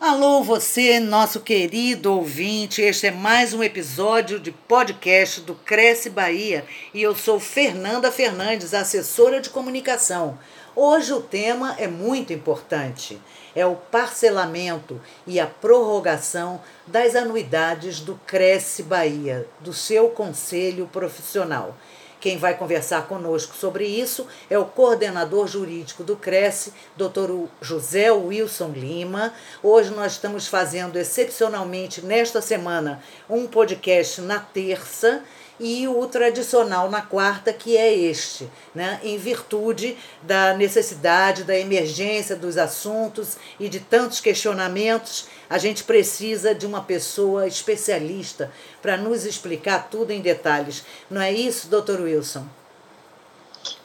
[0.00, 2.80] Alô, você, nosso querido ouvinte.
[2.80, 8.72] Este é mais um episódio de podcast do Cresce Bahia e eu sou Fernanda Fernandes,
[8.72, 10.38] assessora de comunicação.
[10.74, 13.20] Hoje o tema é muito importante:
[13.54, 21.76] é o parcelamento e a prorrogação das anuidades do Cresce Bahia, do seu conselho profissional.
[22.20, 27.46] Quem vai conversar conosco sobre isso é o coordenador jurídico do Cresce, Dr.
[27.62, 29.32] José Wilson Lima.
[29.62, 35.24] Hoje nós estamos fazendo excepcionalmente nesta semana um podcast na terça
[35.60, 38.98] e o tradicional na quarta, que é este, né?
[39.04, 46.54] em virtude da necessidade, da emergência dos assuntos e de tantos questionamentos, a gente precisa
[46.54, 50.82] de uma pessoa especialista para nos explicar tudo em detalhes.
[51.10, 52.46] Não é isso, doutor Wilson?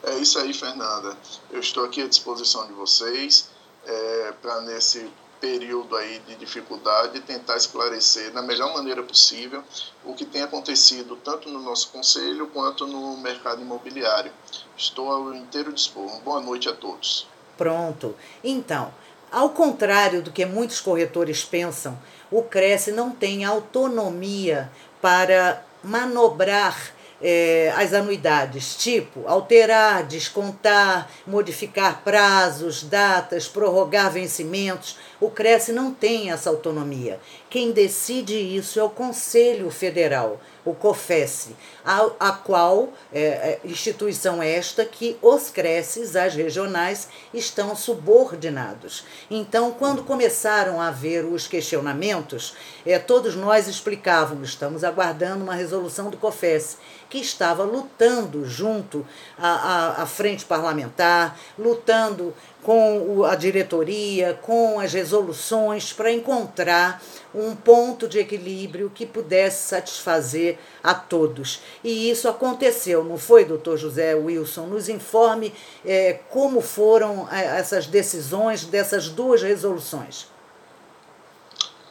[0.02, 1.14] É isso aí, Fernanda.
[1.50, 3.50] Eu estou aqui à disposição de vocês
[3.84, 9.62] é, para nesse período aí de dificuldade tentar esclarecer da melhor maneira possível
[10.04, 14.32] o que tem acontecido tanto no nosso conselho quanto no mercado imobiliário.
[14.76, 16.20] Estou ao inteiro dispor.
[16.20, 17.28] Boa noite a todos.
[17.56, 18.14] Pronto.
[18.42, 18.92] Então,
[19.30, 21.98] ao contrário do que muitos corretores pensam,
[22.30, 32.82] o Cresce não tem autonomia para manobrar é, as anuidades, tipo alterar, descontar, modificar prazos,
[32.82, 34.98] datas, prorrogar vencimentos.
[35.20, 37.18] O Cresce não tem essa autonomia.
[37.48, 41.50] Quem decide isso é o Conselho Federal, o COFES,
[41.84, 49.04] a, a qual é, é, instituição esta que os Cresces, as regionais, estão subordinados.
[49.30, 56.10] Então, quando começaram a haver os questionamentos, é, todos nós explicávamos, estamos aguardando uma resolução
[56.10, 56.76] do COFES,
[57.08, 59.06] que estava lutando junto
[59.38, 67.00] à, à, à frente parlamentar, lutando com a diretoria, com as resoluções, para encontrar
[67.32, 71.60] um ponto de equilíbrio que pudesse satisfazer a todos.
[71.84, 74.66] E isso aconteceu, não foi, doutor José Wilson?
[74.66, 80.26] Nos informe é, como foram é, essas decisões dessas duas resoluções.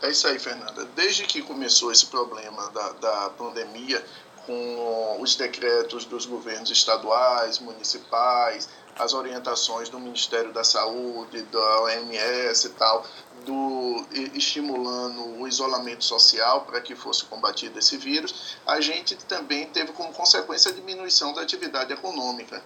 [0.01, 0.85] É isso aí, Fernanda.
[0.95, 4.03] Desde que começou esse problema da, da pandemia,
[4.45, 12.67] com os decretos dos governos estaduais, municipais, as orientações do Ministério da Saúde, da OMS
[12.67, 13.05] e tal,
[13.45, 19.91] do, estimulando o isolamento social para que fosse combatido esse vírus, a gente também teve
[19.91, 22.63] como consequência a diminuição da atividade econômica.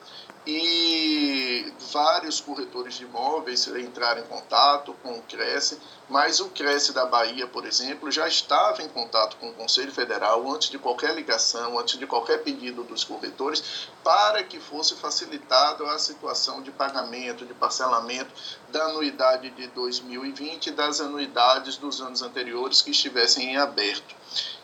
[0.48, 7.06] E vários corretores de imóveis entraram em contato com o Cresce, mas o Cresce da
[7.06, 11.78] Bahia, por exemplo, já estava em contato com o Conselho Federal antes de qualquer ligação,
[11.78, 17.54] antes de qualquer pedido dos corretores, para que fosse facilitada a situação de pagamento, de
[17.54, 18.34] parcelamento
[18.70, 24.16] da anuidade de 2020 das anuidades dos anos anteriores que estivessem em aberto.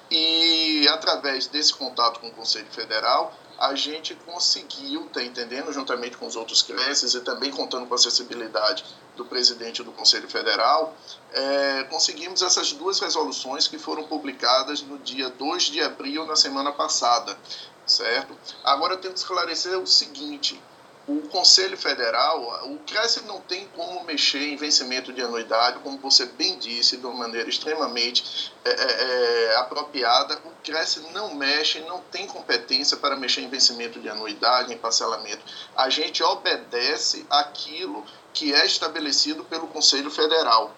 [0.09, 6.27] E através desse contato com o Conselho Federal, a gente conseguiu, tá entendendo, juntamente com
[6.27, 8.83] os outros creches e também contando com a acessibilidade
[9.15, 10.95] do presidente do Conselho Federal,
[11.31, 16.71] é, conseguimos essas duas resoluções que foram publicadas no dia 2 de abril, na semana
[16.71, 17.37] passada,
[17.85, 18.37] certo?
[18.63, 20.61] Agora eu tenho que esclarecer o seguinte,
[21.07, 26.25] o Conselho Federal, o CRES não tem como mexer em vencimento de anuidade, como você
[26.25, 30.35] bem disse, de uma maneira extremamente é, é, é apropriada.
[30.45, 35.43] O CRES não mexe, não tem competência para mexer em vencimento de anuidade, em parcelamento.
[35.75, 40.75] A gente obedece aquilo que é estabelecido pelo Conselho Federal.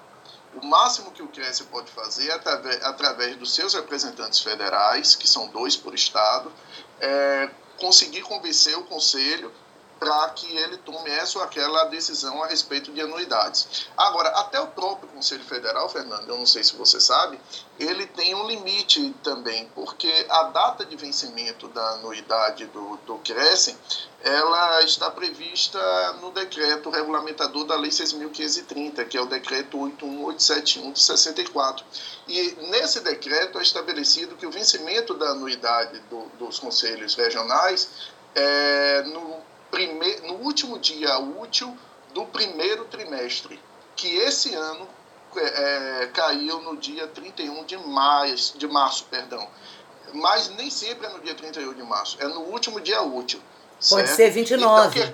[0.61, 5.27] O máximo que o CRES pode fazer é através, através dos seus representantes federais, que
[5.27, 6.51] são dois por estado,
[6.99, 9.53] é, conseguir convencer o Conselho
[9.99, 13.87] para que ele tome essa ou aquela decisão a respeito de anuidades.
[13.97, 17.39] Agora, até o próprio Conselho Federal, Fernando, eu não sei se você sabe,
[17.79, 23.77] ele tem um limite também, porque a data de vencimento da anuidade do, do Crescem,
[24.23, 25.79] ela está prevista
[26.21, 31.85] no decreto regulamentador da Lei 6.530, que é o decreto 81871 de 64.
[32.27, 37.89] E nesse decreto é estabelecido que o vencimento da anuidade do, dos conselhos regionais
[38.35, 39.46] é no
[39.77, 41.77] primeir, no último dia útil
[42.13, 43.61] do primeiro trimestre,
[43.95, 44.87] que esse ano
[45.35, 49.05] é, é caiu no dia 31 de, maio, de março.
[49.05, 49.47] Perdão.
[50.13, 53.39] Mas nem sempre é no dia 31 de março, é no último dia útil.
[53.89, 54.15] Pode certo?
[54.15, 54.99] ser 29.
[54.99, 55.13] Então,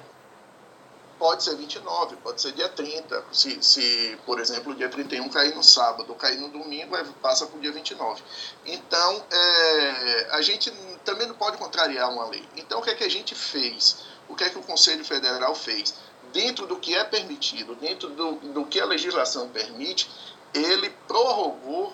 [1.20, 3.26] pode ser 29, pode ser dia 30.
[3.34, 7.58] Se, se, por exemplo, o dia 31 cair no sábado, cair no domingo, passa para
[7.58, 8.22] o dia 29.
[8.66, 10.72] Então, é, a gente
[11.04, 12.48] também não pode contrariar uma lei.
[12.56, 14.13] Então, o que é que a gente fez?
[14.28, 15.94] O que é que o Conselho Federal fez?
[16.32, 20.10] Dentro do que é permitido, dentro do, do que a legislação permite,
[20.54, 21.94] ele prorrogou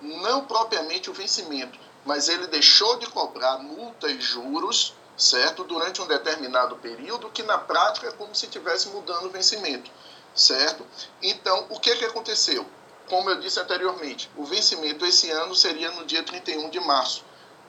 [0.00, 6.06] não propriamente o vencimento, mas ele deixou de cobrar multa e juros, certo, durante um
[6.06, 9.90] determinado período, que na prática é como se estivesse mudando o vencimento,
[10.34, 10.86] certo?
[11.20, 12.64] Então, o que, que aconteceu?
[13.08, 17.24] Como eu disse anteriormente, o vencimento esse ano seria no dia 31 de março.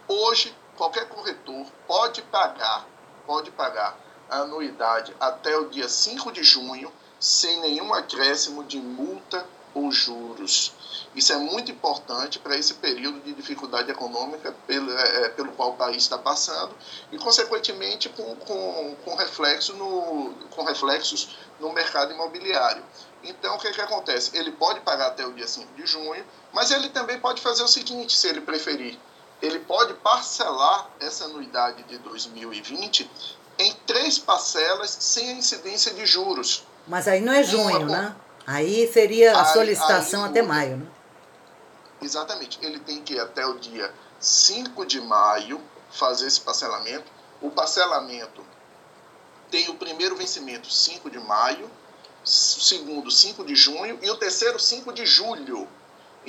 [0.07, 2.85] Hoje, qualquer corretor pode pagar,
[3.29, 3.95] pode pagar
[4.27, 10.73] a anuidade até o dia 5 de junho, sem nenhum acréscimo de multa ou juros.
[11.13, 15.69] Isso é muito importante para esse período de dificuldade econômica pelo, é, é, pelo qual
[15.69, 16.75] o país está passando
[17.11, 22.83] e, consequentemente, com, com, com, reflexo no, com reflexos no mercado imobiliário.
[23.23, 24.35] Então, o que, que acontece?
[24.35, 27.67] Ele pode pagar até o dia 5 de junho, mas ele também pode fazer o
[27.67, 28.97] seguinte, se ele preferir.
[29.41, 33.09] Ele pode parcelar essa anuidade de 2020
[33.57, 36.65] em três parcelas sem a incidência de juros.
[36.87, 38.15] Mas aí não é junho, Uma, né?
[38.45, 40.87] Aí seria a solicitação aí, até maio, né?
[42.01, 42.57] Exatamente.
[42.61, 47.11] Ele tem que ir até o dia 5 de maio fazer esse parcelamento.
[47.41, 48.43] O parcelamento
[49.51, 51.69] tem o primeiro vencimento 5 de maio,
[52.23, 55.67] o segundo 5 de junho e o terceiro 5 de julho.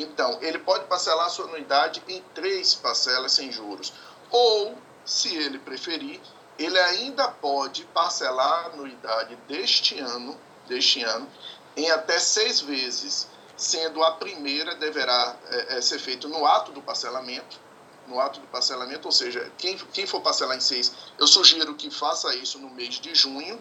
[0.01, 3.93] Então, ele pode parcelar a sua anuidade em três parcelas sem juros.
[4.31, 6.21] Ou, se ele preferir,
[6.59, 11.29] ele ainda pode parcelar a anuidade deste ano, deste ano
[11.77, 16.83] em até seis vezes, sendo a primeira deverá é, é, ser feito no ato do
[16.83, 17.59] parcelamento,
[18.07, 21.91] no ato do parcelamento, ou seja, quem, quem for parcelar em seis, eu sugiro que
[21.91, 23.61] faça isso no mês de junho.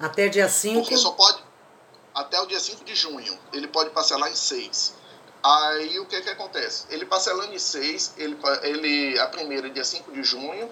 [0.00, 0.80] Até dia 5?
[0.80, 1.42] Porque só pode,
[2.14, 4.94] até o dia 5 de junho, ele pode parcelar em seis.
[5.44, 6.86] Aí o que que acontece?
[6.88, 10.70] Ele parcelando em seis, ele, ele, a primeira dia 5 de junho,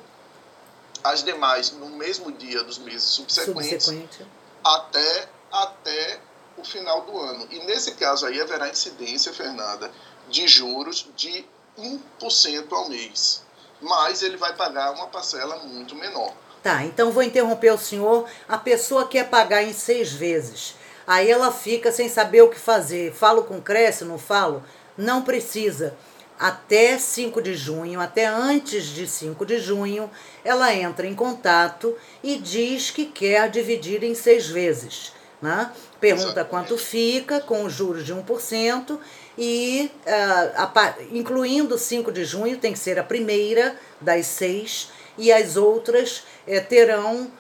[1.05, 4.27] as demais no mesmo dia dos meses subsequentes, Subsequente.
[4.65, 6.21] até, até
[6.57, 7.47] o final do ano.
[7.51, 9.91] E nesse caso aí haverá incidência, Fernanda,
[10.31, 11.45] de juros de
[11.79, 13.43] 1% ao mês.
[13.79, 16.33] Mas ele vai pagar uma parcela muito menor.
[16.63, 18.27] Tá, então vou interromper o senhor.
[18.49, 20.77] A pessoa quer pagar em seis vezes.
[21.07, 23.13] Aí ela fica sem saber o que fazer.
[23.13, 24.63] Falo com Cresce, não falo?
[24.97, 25.97] Não precisa
[26.43, 30.11] até 5 de junho, até antes de 5 de junho,
[30.45, 35.13] ela entra em contato e diz que quer dividir em seis vezes.
[35.41, 35.71] Né?
[36.01, 38.99] Pergunta quanto fica, com os juros de 1%,
[39.39, 45.57] e uh, incluindo 5 de junho, tem que ser a primeira das seis, e as
[45.57, 47.31] outras eh, terão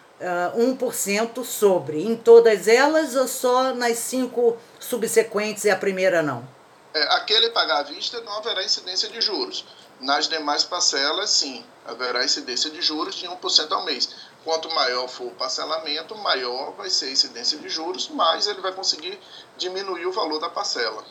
[0.54, 2.02] uh, 1% sobre.
[2.02, 6.46] Em todas elas ou só nas cinco subsequentes e a primeira não?
[6.94, 9.64] é, aquele pagar à vista não haverá incidência de juros.
[10.00, 14.08] Nas demais parcelas, sim, haverá incidência de juros de 1% ao mês.
[14.44, 18.72] Quanto maior for o parcelamento, maior vai ser a incidência de juros, mais ele vai
[18.72, 19.18] conseguir
[19.56, 21.04] diminuir o valor da parcela.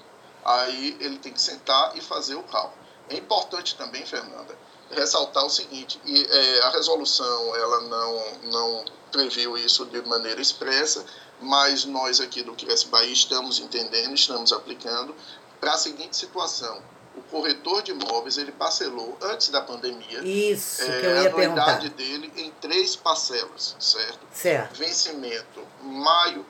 [0.43, 2.81] Aí ele tem que sentar e fazer o cálculo.
[3.09, 4.57] É importante também, Fernanda,
[4.93, 11.05] ressaltar o seguinte, e, é, a resolução ela não, não previu isso de maneira expressa,
[11.39, 15.15] mas nós aqui do Cresce Bahia estamos entendendo, estamos aplicando
[15.59, 16.81] para a seguinte situação.
[17.15, 21.27] O corretor de imóveis ele parcelou antes da pandemia Isso, é, que eu ia a
[21.27, 21.97] anuidade perguntar.
[21.97, 24.19] dele em três parcelas, certo?
[24.33, 24.77] Certo.
[24.77, 26.45] Vencimento maio,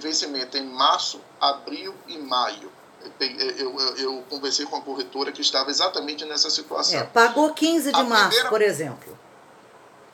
[0.00, 2.72] vencimento em março, abril e maio.
[3.20, 7.00] Eu, eu, eu, conversei com a corretora que estava exatamente nessa situação.
[7.00, 8.48] É, pagou 15 de a março, primeira...
[8.48, 9.18] por exemplo.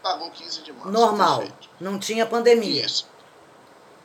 [0.02, 0.90] Pagou 15 de março.
[0.90, 1.38] Normal.
[1.38, 1.68] Perfeito.
[1.80, 2.86] Não tinha pandemia.
[2.86, 3.08] Isso.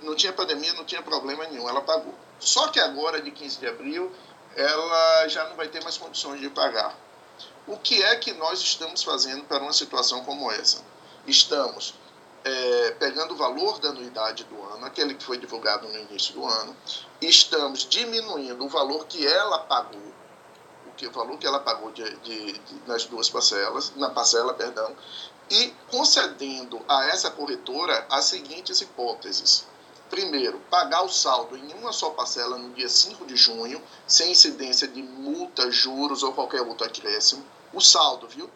[0.01, 1.67] Não tinha pandemia, não tinha problema nenhum.
[1.67, 2.13] Ela pagou.
[2.39, 4.11] Só que agora, de 15 de abril,
[4.55, 6.97] ela já não vai ter mais condições de pagar.
[7.67, 10.83] O que é que nós estamos fazendo para uma situação como essa?
[11.25, 11.95] Estamos
[12.45, 16.45] é, pegando o valor da anuidade do ano, aquele que foi divulgado no início do
[16.45, 16.77] ano,
[17.19, 20.13] estamos diminuindo o valor que ela pagou,
[20.85, 24.53] o, que, o valor que ela pagou de, de, de, nas duas parcelas, na parcela,
[24.53, 24.95] perdão,
[25.49, 29.65] e concedendo a essa corretora as seguintes hipóteses.
[30.07, 34.87] Primeiro, pagar o saldo em uma só parcela no dia 5 de junho, sem incidência
[34.87, 37.43] de multa, juros ou qualquer outro acréscimo.
[37.73, 38.47] O saldo, viu?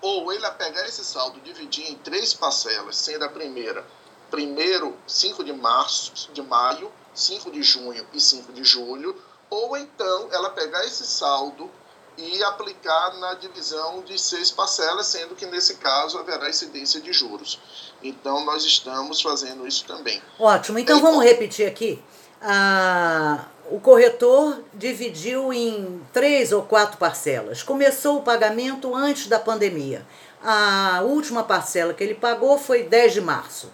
[0.00, 3.84] Ou ele a pegar esse saldo, dividir em três parcelas, sendo a primeira,
[4.30, 9.16] primeiro 5 de março, de maio, 5 de junho e 5 de julho,
[9.50, 11.70] ou então ela pegar esse saldo
[12.18, 17.60] e aplicar na divisão de seis parcelas, sendo que nesse caso haverá incidência de juros.
[18.02, 20.20] Então nós estamos fazendo isso também.
[20.38, 20.80] Ótimo.
[20.80, 22.02] Então é, vamos repetir aqui.
[22.42, 27.62] Ah, o corretor dividiu em três ou quatro parcelas.
[27.62, 30.04] Começou o pagamento antes da pandemia.
[30.42, 33.70] A última parcela que ele pagou foi 10 de março.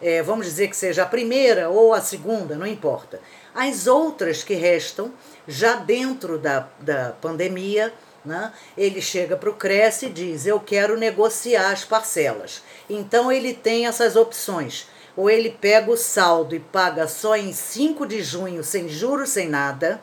[0.00, 3.20] é, vamos dizer que seja a primeira ou a segunda, não importa.
[3.54, 5.12] As outras que restam,
[5.46, 7.92] já dentro da, da pandemia,
[8.24, 12.62] né, ele chega para o Cresce e diz: Eu quero negociar as parcelas.
[12.90, 14.88] Então ele tem essas opções.
[15.16, 19.48] Ou ele pega o saldo e paga só em 5 de junho, sem juros, sem
[19.48, 20.00] nada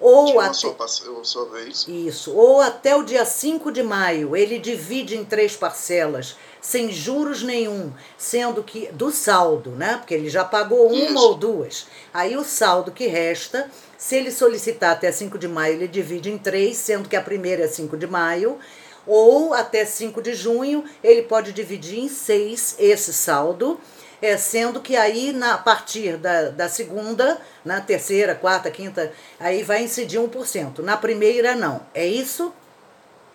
[0.00, 0.76] ou até, só,
[1.22, 1.86] só vez.
[1.88, 7.42] Isso, ou até o dia 5 de maio, ele divide em três parcelas, sem juros
[7.42, 9.96] nenhum, sendo que do saldo, né?
[9.96, 11.18] Porque ele já pagou uma Isso.
[11.18, 11.86] ou duas.
[12.12, 16.38] Aí o saldo que resta, se ele solicitar até 5 de maio, ele divide em
[16.38, 18.58] três, sendo que a primeira é 5 de maio,
[19.06, 23.80] ou até 5 de junho, ele pode dividir em seis esse saldo
[24.20, 29.62] é, sendo que aí, na, a partir da, da segunda, na terceira, quarta, quinta, aí
[29.62, 30.78] vai incidir 1%.
[30.80, 31.86] Na primeira, não.
[31.94, 32.52] É isso?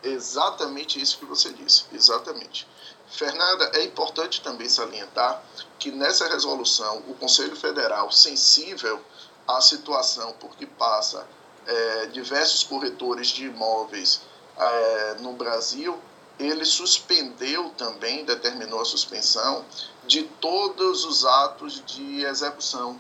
[0.04, 2.68] Exatamente isso que você disse, exatamente.
[3.08, 5.42] Fernanda, é importante também salientar
[5.80, 9.00] que nessa resolução o Conselho Federal, sensível
[9.48, 11.25] à situação porque passa
[11.66, 14.22] é, diversos corretores de imóveis
[14.58, 15.98] é, no Brasil,
[16.40, 19.63] ele suspendeu também, determinou a suspensão
[20.05, 23.00] de todos os atos de execução.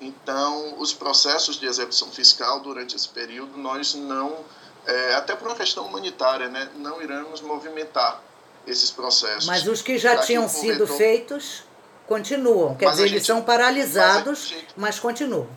[0.00, 4.44] Então, os processos de execução fiscal durante esse período, nós não,
[4.86, 8.22] é, até por uma questão humanitária, né, não iremos movimentar
[8.66, 9.46] esses processos.
[9.46, 11.62] Mas os que já tinham sido feitos
[12.06, 15.48] continuam, quer mas dizer, gente, eles são paralisados, mas, gente, mas continuam.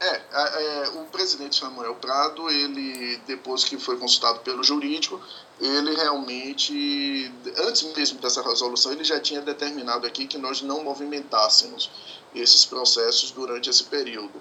[0.00, 5.20] É, é, o presidente Samuel Prado, ele, depois que foi consultado pelo jurídico,
[5.60, 11.90] ele realmente, antes mesmo dessa resolução, ele já tinha determinado aqui que nós não movimentássemos
[12.32, 14.40] esses processos durante esse período,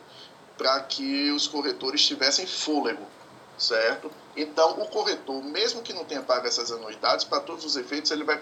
[0.57, 3.05] para que os corretores tivessem fôlego,
[3.57, 4.11] certo?
[4.37, 8.23] Então, o corretor, mesmo que não tenha pago essas anuidades, para todos os efeitos, ele
[8.23, 8.39] vai,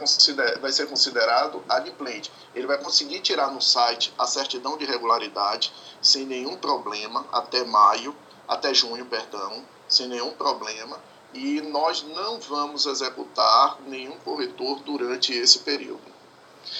[0.59, 2.29] vai ser considerado adimplente.
[2.53, 5.71] Ele vai conseguir tirar no site a certidão de regularidade
[6.01, 8.13] sem nenhum problema até maio,
[8.45, 10.99] até junho, perdão, sem nenhum problema.
[11.33, 16.13] E nós não vamos executar nenhum corretor durante esse período.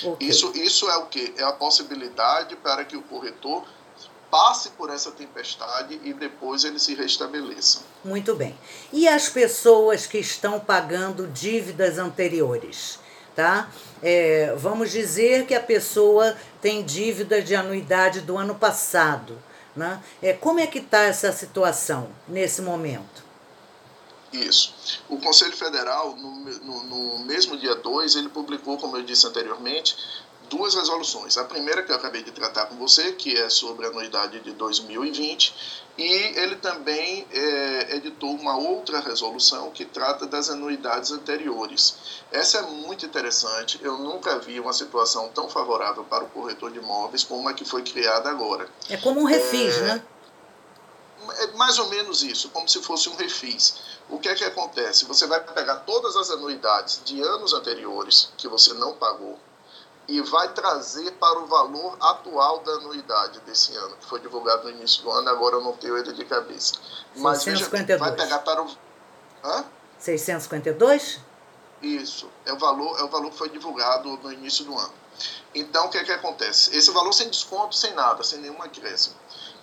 [0.03, 0.27] Okay.
[0.27, 1.33] Isso, isso é o que?
[1.37, 3.65] É a possibilidade para que o corretor
[4.35, 7.83] passe por essa tempestade e depois ele se restabeleça.
[8.03, 8.53] Muito bem.
[8.91, 12.99] E as pessoas que estão pagando dívidas anteriores?
[13.33, 13.69] Tá?
[14.03, 19.41] É, vamos dizer que a pessoa tem dívida de anuidade do ano passado.
[19.73, 20.03] Né?
[20.21, 23.23] É, como é que está essa situação nesse momento?
[24.33, 25.01] Isso.
[25.07, 29.95] O Conselho Federal, no, no, no mesmo dia 2, ele publicou, como eu disse anteriormente,
[30.49, 31.37] duas resoluções.
[31.37, 34.51] A primeira que eu acabei de tratar com você, que é sobre a anuidade de
[34.53, 35.53] 2020,
[35.97, 41.95] e ele também é, editou uma outra resolução que trata das anuidades anteriores.
[42.31, 43.79] Essa é muito interessante.
[43.81, 47.63] Eu nunca vi uma situação tão favorável para o corretor de imóveis como a que
[47.63, 48.69] foi criada agora.
[48.89, 50.03] É como um refis, é, né?
[51.37, 53.75] É mais ou menos isso, como se fosse um refis.
[54.09, 55.05] O que é que acontece?
[55.05, 59.39] Você vai pegar todas as anuidades de anos anteriores que você não pagou,
[60.07, 64.69] e vai trazer para o valor atual da anuidade desse ano, que foi divulgado no
[64.69, 66.75] início do ano, agora eu não tenho ele de cabeça.
[67.15, 67.87] Mas 652.
[67.87, 68.69] Veja, vai pegar para o.
[69.43, 69.65] Hã?
[69.97, 71.19] 652?
[71.81, 74.93] Isso, é o valor, é o valor que foi divulgado no início do ano.
[75.53, 76.75] Então, o que é que acontece?
[76.75, 79.15] Esse valor sem desconto, sem nada, sem nenhum acréscimo.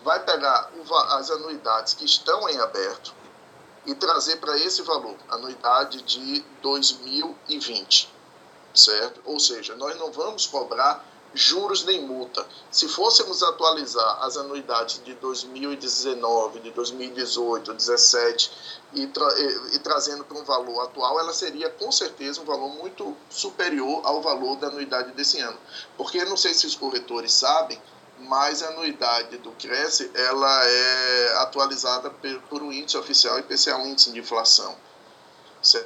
[0.02, 0.70] Vai pegar
[1.10, 3.14] as anuidades que estão em aberto
[3.86, 8.11] e trazer para esse valor, anuidade de 2020
[8.74, 9.20] certo?
[9.24, 12.46] Ou seja, nós não vamos cobrar juros nem multa.
[12.70, 18.52] Se fôssemos atualizar as anuidades de 2019, de 2018, 2017
[18.94, 22.68] e, tra e, e trazendo para um valor atual, ela seria com certeza um valor
[22.68, 25.58] muito superior ao valor da anuidade desse ano.
[25.96, 27.80] Porque não sei se os corretores sabem,
[28.18, 32.10] mas a anuidade do Cresce ela é atualizada
[32.48, 34.76] por um índice oficial IPCA, um índice de inflação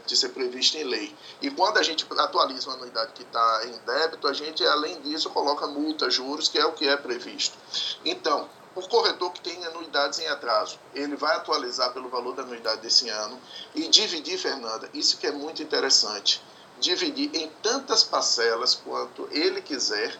[0.07, 1.15] de ser previsto em lei.
[1.41, 5.31] E quando a gente atualiza uma anuidade que está em débito, a gente, além disso,
[5.31, 7.57] coloca multa, juros, que é o que é previsto.
[8.05, 12.83] Então, o corretor que tem anuidades em atraso, ele vai atualizar pelo valor da anuidade
[12.83, 13.41] desse ano
[13.75, 16.43] e dividir, Fernanda, isso que é muito interessante,
[16.79, 20.19] dividir em tantas parcelas quanto ele quiser,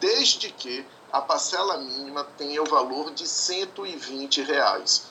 [0.00, 5.06] desde que a parcela mínima tenha o valor de 120 reais.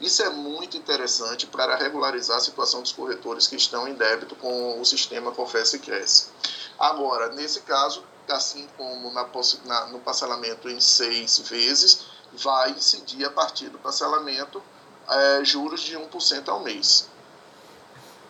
[0.00, 4.80] Isso é muito interessante para regularizar a situação dos corretores que estão em débito com
[4.80, 6.26] o sistema Confessa e Cresce.
[6.78, 9.28] Agora, nesse caso, assim como na,
[9.64, 14.62] na, no parcelamento em seis vezes, vai incidir a partir do parcelamento
[15.08, 17.08] é, juros de 1% ao mês.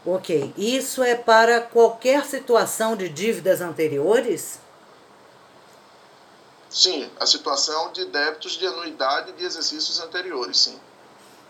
[0.07, 0.55] Ok.
[0.57, 4.61] Isso é para qualquer situação de dívidas anteriores?
[6.71, 10.79] Sim, a situação de débitos de anuidade de exercícios anteriores, sim.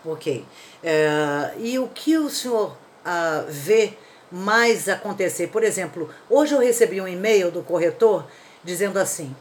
[0.05, 0.45] Ok.
[0.83, 3.93] É, e o que o senhor uh, vê
[4.31, 5.47] mais acontecer?
[5.47, 8.25] Por exemplo, hoje eu recebi um e-mail do corretor
[8.63, 9.35] dizendo assim: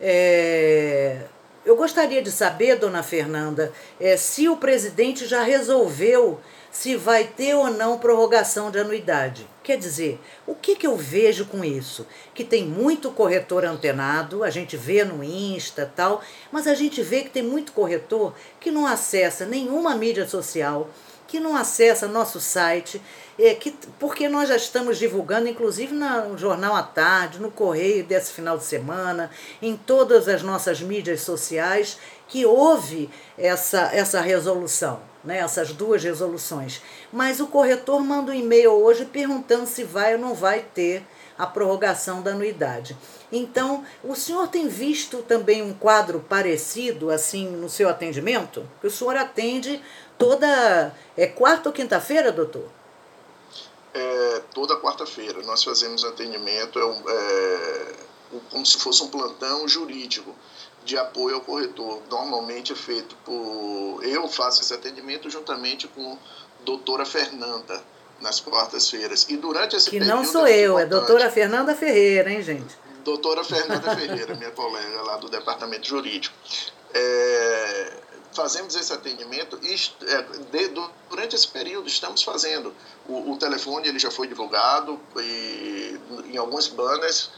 [0.00, 1.18] é,
[1.64, 7.54] eu gostaria de saber, dona Fernanda, é, se o presidente já resolveu se vai ter
[7.54, 9.46] ou não prorrogação de anuidade.
[9.62, 12.06] Quer dizer, o que, que eu vejo com isso?
[12.34, 17.22] Que tem muito corretor antenado, a gente vê no Insta tal, mas a gente vê
[17.22, 20.88] que tem muito corretor que não acessa nenhuma mídia social,
[21.30, 23.00] que não acessa nosso site,
[23.38, 28.32] é, que, porque nós já estamos divulgando, inclusive no Jornal à Tarde, no Correio desse
[28.32, 29.30] final de semana,
[29.62, 33.08] em todas as nossas mídias sociais, que houve
[33.38, 36.80] essa, essa resolução, né, essas duas resoluções.
[37.12, 41.04] Mas o corretor manda um e-mail hoje perguntando se vai ou não vai ter
[41.36, 42.96] a prorrogação da anuidade.
[43.32, 48.68] Então, o senhor tem visto também um quadro parecido assim no seu atendimento?
[48.80, 49.82] Que o senhor atende
[50.18, 50.94] toda.
[51.16, 52.68] É quarta ou quinta-feira, doutor?
[53.94, 55.42] É, toda quarta-feira.
[55.42, 60.34] Nós fazemos atendimento, é, é, como se fosse um plantão jurídico
[60.84, 62.02] de apoio ao corretor.
[62.10, 64.00] Normalmente é feito por.
[64.02, 66.16] Eu faço esse atendimento juntamente com a
[66.64, 67.82] doutora Fernanda,
[68.20, 69.26] nas quartas-feiras.
[69.28, 70.10] E durante esse que período.
[70.10, 72.78] Que não sou eu, é doutora Fernanda Ferreira, hein, gente?
[73.04, 76.34] Doutora Fernanda Ferreira, minha colega lá do departamento jurídico.
[76.92, 77.92] É,
[78.32, 79.74] fazemos esse atendimento e
[80.06, 80.26] é,
[81.08, 82.74] durante esse período estamos fazendo.
[83.08, 87.30] O, o, telefone ele já foi divulgado e, em alguns banners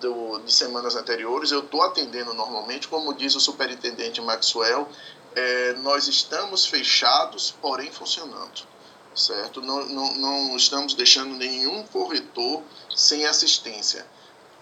[0.00, 1.50] do, de semanas anteriores.
[1.50, 4.88] Eu estou atendendo normalmente, como diz o superintendente Maxwell,
[5.34, 8.66] é, nós estamos fechados, porém funcionando.
[9.14, 9.62] Certo?
[9.62, 12.62] Não, não, não estamos deixando nenhum corretor
[12.94, 14.06] sem assistência.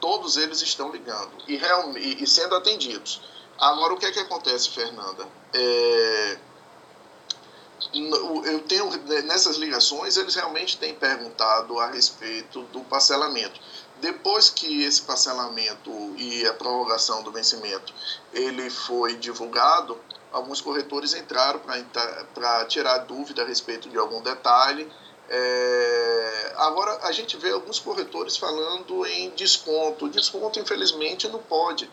[0.01, 3.21] Todos eles estão ligando e, real, e, e sendo atendidos.
[3.59, 5.27] Agora, o que é que acontece, Fernanda?
[5.53, 6.39] É,
[8.45, 8.91] eu tenho
[9.25, 13.61] nessas ligações eles realmente têm perguntado a respeito do parcelamento
[14.05, 17.95] depois que esse parcelamento e a prorrogação do vencimento
[18.35, 19.99] ele foi divulgado
[20.31, 21.61] alguns corretores entraram
[22.35, 24.91] para tirar dúvida a respeito de algum detalhe.
[25.31, 30.09] É, agora a gente vê alguns corretores falando em desconto.
[30.09, 31.89] Desconto infelizmente não pode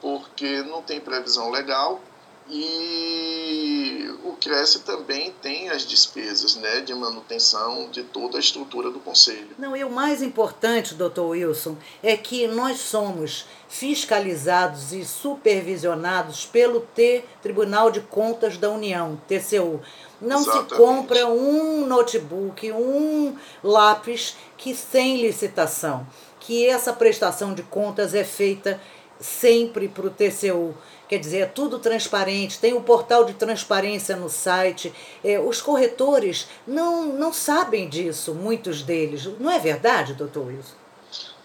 [0.00, 2.02] porque não tem previsão legal
[2.48, 9.00] e o Cresce também tem as despesas né, de manutenção de toda a estrutura do
[9.00, 9.50] Conselho.
[9.58, 16.80] Não, e o mais importante, doutor Wilson, é que nós somos fiscalizados e supervisionados pelo
[16.80, 19.80] T Tribunal de Contas da União, TCU.
[20.20, 20.68] Não Exatamente.
[20.68, 26.06] se compra um notebook, um lápis que sem licitação,
[26.40, 28.80] que essa prestação de contas é feita
[29.20, 30.74] sempre para o TCU.
[31.08, 34.92] Quer dizer, é tudo transparente, tem o um portal de transparência no site.
[35.22, 39.24] É, os corretores não, não sabem disso, muitos deles.
[39.38, 40.74] Não é verdade, doutor Wilson?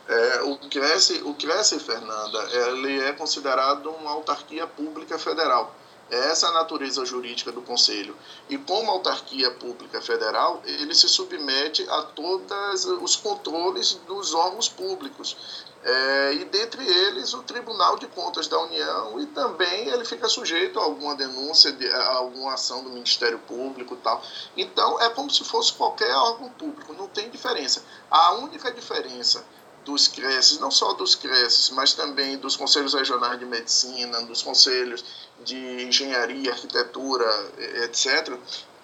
[0.07, 5.75] É, o Cresce, o Cresce, Fernanda, ele é considerado uma autarquia pública federal.
[6.09, 8.15] É essa a natureza jurídica do Conselho.
[8.49, 15.37] E como autarquia pública federal, ele se submete a todos os controles dos órgãos públicos.
[15.81, 20.77] É, e dentre eles o Tribunal de Contas da União e também ele fica sujeito
[20.77, 24.21] a alguma denúncia, de, a alguma ação do Ministério Público tal.
[24.57, 27.81] Então é como se fosse qualquer órgão público, não tem diferença.
[28.11, 29.45] A única diferença
[29.85, 35.05] dos CRECES, não só dos CRECES, mas também dos Conselhos Regionais de Medicina, dos Conselhos
[35.45, 37.25] de Engenharia, Arquitetura,
[37.83, 38.37] etc.,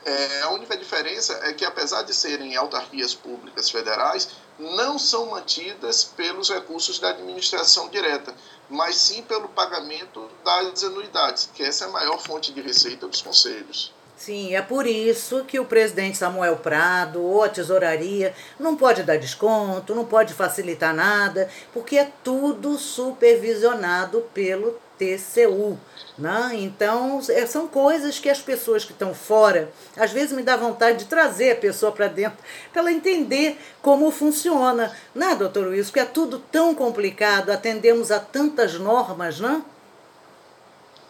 [0.05, 6.03] é, a única diferença é que, apesar de serem autarquias públicas federais, não são mantidas
[6.03, 8.33] pelos recursos da administração direta,
[8.69, 13.21] mas sim pelo pagamento das anuidades, que essa é a maior fonte de receita dos
[13.21, 13.93] conselhos.
[14.17, 19.17] Sim, é por isso que o presidente Samuel Prado ou a tesouraria não pode dar
[19.17, 25.77] desconto, não pode facilitar nada, porque é tudo supervisionado pelo TCU.
[26.17, 26.51] Né?
[26.53, 30.99] Então, é, são coisas que as pessoas que estão fora, às vezes me dá vontade
[30.99, 32.37] de trazer a pessoa para dentro,
[32.71, 34.95] para ela entender como funciona.
[35.13, 35.89] Né, doutor Wilson?
[35.89, 39.63] Porque é tudo tão complicado, atendemos a tantas normas, né?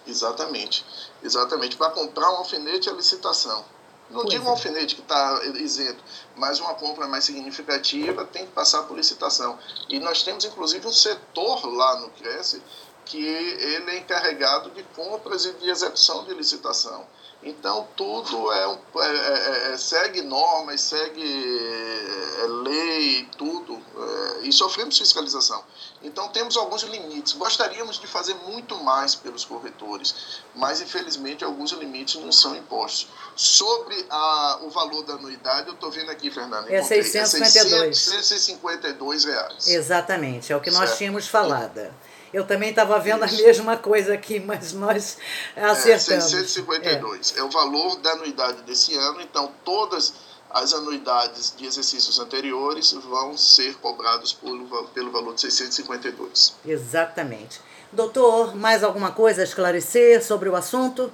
[0.08, 0.86] Exatamente.
[1.24, 1.76] Exatamente.
[1.76, 3.66] Para comprar um alfinete é licitação.
[4.10, 4.52] Não pois digo um é.
[4.52, 6.04] alfinete que está isento,
[6.36, 9.58] mas uma compra mais significativa tem que passar por licitação.
[9.90, 12.62] E nós temos, inclusive, um setor lá no Cresce
[13.06, 17.06] que ele é encarregado de compras e de execução de licitação.
[17.44, 23.76] Então, tudo é, um, é, é, é segue normas, segue é, lei, tudo.
[23.76, 25.64] É, e sofremos fiscalização.
[26.02, 27.34] Então temos alguns limites.
[27.34, 33.08] Gostaríamos de fazer muito mais pelos corretores, mas infelizmente alguns limites não são impostos.
[33.36, 36.70] Sobre a, o valor da anuidade, eu estou vendo aqui, Fernando.
[36.70, 38.08] É 652.
[38.08, 39.68] É 652 reais.
[39.68, 40.98] Exatamente, é o que nós certo.
[40.98, 41.94] tínhamos falado.
[42.36, 43.42] Eu também estava vendo Isso.
[43.42, 45.18] a mesma coisa aqui, mas nós
[45.56, 46.34] acertamos.
[46.34, 47.34] É, 652.
[47.38, 47.40] É.
[47.40, 50.14] é o valor da anuidade desse ano, então todas
[50.50, 56.56] as anuidades de exercícios anteriores vão ser cobrados pelo, pelo valor de 652.
[56.66, 57.62] Exatamente.
[57.90, 61.10] Doutor, mais alguma coisa a esclarecer sobre o assunto?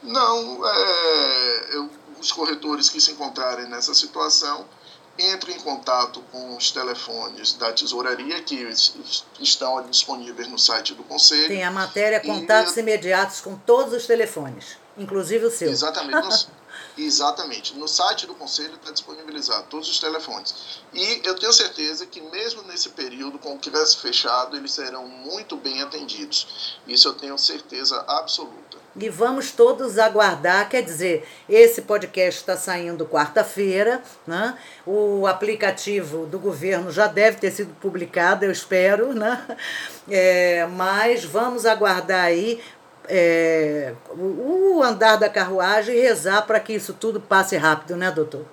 [0.00, 4.64] Não, é, eu, os corretores que se encontrarem nessa situação
[5.18, 8.68] entrem em contato com os telefones da tesouraria que
[9.40, 11.48] estão disponíveis no site do Conselho.
[11.48, 15.70] Tem a matéria Contatos e, Imediatos com todos os telefones, inclusive o seu.
[15.70, 16.48] Exatamente.
[16.96, 17.76] Exatamente.
[17.76, 20.80] No site do Conselho está disponibilizado todos os telefones.
[20.94, 25.56] E eu tenho certeza que, mesmo nesse período, com o CRES fechado, eles serão muito
[25.56, 26.78] bem atendidos.
[26.86, 28.86] Isso eu tenho certeza absoluta.
[28.98, 34.58] E vamos todos aguardar, quer dizer, esse podcast está saindo quarta-feira, né?
[34.86, 39.58] o aplicativo do governo já deve ter sido publicado, eu espero, né?
[40.08, 42.62] É, mas vamos aguardar aí
[43.08, 48.44] é, o andar da carruagem e rezar para que isso tudo passe rápido, né, doutor?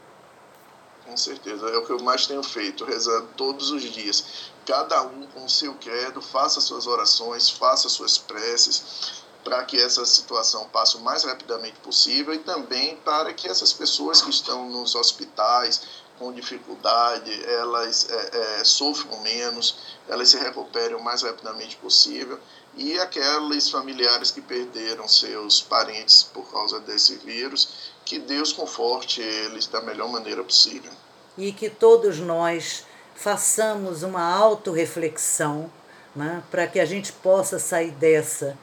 [1.05, 4.51] Com certeza, é o que eu mais tenho feito, rezando todos os dias.
[4.65, 10.05] Cada um com o seu credo, faça suas orações, faça suas preces, para que essa
[10.05, 14.95] situação passe o mais rapidamente possível e também para que essas pessoas que estão nos
[14.95, 22.39] hospitais com dificuldade, elas é, é, sofram menos, elas se recuperem o mais rapidamente possível
[22.77, 29.67] e aqueles familiares que perderam seus parentes por causa desse vírus, que Deus conforte eles
[29.67, 30.91] da melhor maneira possível.
[31.37, 35.69] E que todos nós façamos uma autorreflexão
[36.15, 38.57] né, para que a gente possa sair dessa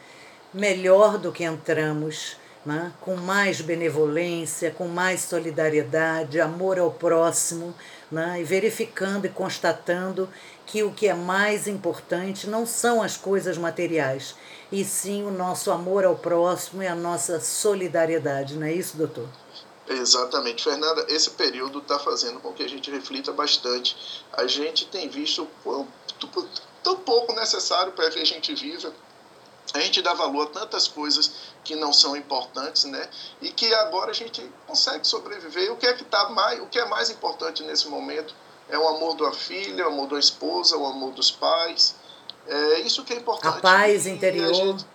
[0.53, 7.75] melhor do que entramos, né, com mais benevolência, com mais solidariedade, amor ao próximo,
[8.11, 10.29] né, e verificando e constatando
[10.67, 14.35] que o que é mais importante não são as coisas materiais,
[14.71, 19.29] e sim o nosso amor ao próximo e a nossa solidariedade, não é isso, doutor?
[19.89, 21.05] Exatamente, Fernanda.
[21.09, 24.25] Esse período está fazendo com que a gente reflita bastante.
[24.33, 26.49] A gente tem visto quanto,
[26.85, 28.93] tão pouco necessário para que a gente viva.
[29.73, 31.31] A gente dá valor a tantas coisas
[31.63, 33.09] que não são importantes, né?
[33.41, 35.73] E que agora a gente consegue sobreviver.
[35.73, 38.35] O que é que tá mais, o que é mais importante nesse momento?
[38.69, 41.95] É o amor da filha, o amor da esposa, o amor dos pais.
[42.47, 43.59] É isso que é importante.
[43.59, 44.51] A paz e interior.
[44.51, 44.87] A gente,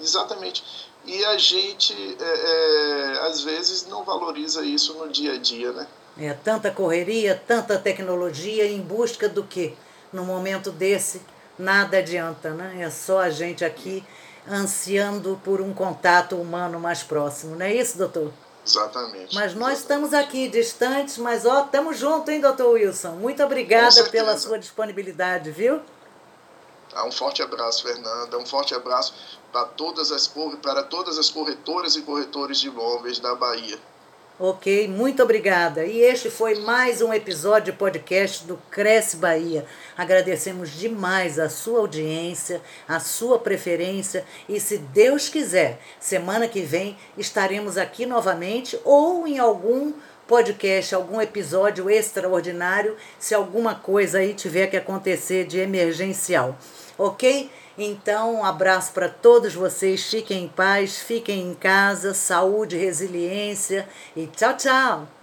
[0.00, 0.64] exatamente.
[1.06, 5.86] E a gente, é, é, às vezes, não valoriza isso no dia a dia, né?
[6.18, 9.74] É, tanta correria, tanta tecnologia em busca do quê?
[10.12, 11.20] No momento desse,
[11.58, 12.78] nada adianta, né?
[12.80, 14.04] É só a gente aqui
[14.48, 18.32] ansiando por um contato humano mais próximo, não é isso, doutor?
[18.64, 19.34] Exatamente.
[19.34, 23.12] Mas nós estamos aqui distantes, mas ó, estamos juntos, hein, doutor Wilson?
[23.12, 25.80] Muito obrigada pela sua disponibilidade, viu?
[26.92, 28.38] Ah, um forte abraço, Fernanda.
[28.38, 29.14] Um forte abraço
[29.52, 30.26] para todas as
[30.62, 33.78] para todas as corretoras e corretores de imóveis da Bahia.
[34.38, 35.86] Ok, muito obrigada.
[35.86, 39.64] E este foi mais um episódio de podcast do Cresce Bahia.
[39.96, 46.98] Agradecemos demais a sua audiência, a sua preferência e, se Deus quiser, semana que vem
[47.16, 49.94] estaremos aqui novamente ou em algum
[50.28, 56.58] podcast, algum episódio extraordinário, se alguma coisa aí tiver que acontecer de emergencial.
[56.98, 57.50] Ok?
[57.78, 60.08] Então, um abraço para todos vocês.
[60.08, 65.15] Fiquem em paz, fiquem em casa, saúde, resiliência e tchau, tchau!